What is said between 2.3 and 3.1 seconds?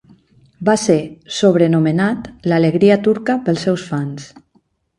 "L'alegria